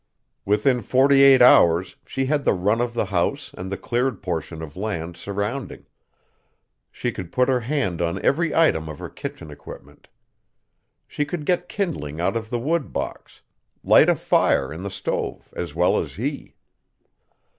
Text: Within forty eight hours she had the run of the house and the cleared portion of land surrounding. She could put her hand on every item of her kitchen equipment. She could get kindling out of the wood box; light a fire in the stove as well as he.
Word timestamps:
Within 0.45 0.81
forty 0.81 1.21
eight 1.21 1.43
hours 1.43 1.95
she 2.07 2.25
had 2.25 2.43
the 2.43 2.55
run 2.55 2.81
of 2.81 2.95
the 2.95 3.05
house 3.05 3.51
and 3.55 3.71
the 3.71 3.77
cleared 3.77 4.23
portion 4.23 4.63
of 4.63 4.75
land 4.75 5.15
surrounding. 5.15 5.85
She 6.91 7.11
could 7.11 7.31
put 7.31 7.47
her 7.47 7.59
hand 7.59 8.01
on 8.01 8.19
every 8.25 8.51
item 8.55 8.89
of 8.89 8.97
her 8.97 9.09
kitchen 9.09 9.51
equipment. 9.51 10.07
She 11.07 11.23
could 11.23 11.45
get 11.45 11.69
kindling 11.69 12.19
out 12.19 12.35
of 12.35 12.49
the 12.49 12.57
wood 12.57 12.91
box; 12.91 13.41
light 13.83 14.09
a 14.09 14.15
fire 14.15 14.73
in 14.73 14.81
the 14.81 14.89
stove 14.89 15.53
as 15.55 15.75
well 15.75 15.95
as 15.99 16.15
he. 16.15 16.55